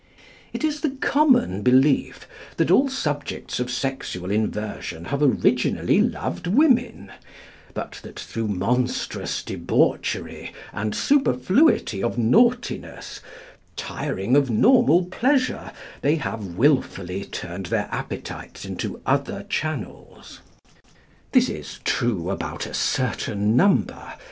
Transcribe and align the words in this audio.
It 0.51 0.63
is 0.63 0.81
the 0.81 0.97
common 0.99 1.61
belief 1.61 2.27
that 2.57 2.71
all 2.71 2.89
subjects 2.89 3.59
of 3.59 3.69
sexual 3.69 4.31
inversion 4.31 5.05
have 5.05 5.21
originally 5.21 6.01
loved 6.01 6.47
women, 6.47 7.11
but 7.75 7.99
that, 8.01 8.19
through 8.19 8.47
monstrous 8.47 9.43
debauchery 9.43 10.53
and 10.73 10.95
superfluity 10.95 12.01
of 12.01 12.17
naughtiness, 12.17 13.19
tiring 13.75 14.35
of 14.35 14.49
normal 14.49 15.05
pleasure, 15.05 15.71
they 16.01 16.15
have 16.15 16.57
wilfully 16.57 17.23
turned 17.23 17.67
their 17.67 17.87
appetites 17.91 18.65
into 18.65 19.01
other 19.05 19.45
channels. 19.51 20.39
This 21.31 21.47
is 21.47 21.79
true 21.83 22.31
about 22.31 22.65
a 22.65 22.73
certain 22.73 23.55
number. 23.55 24.13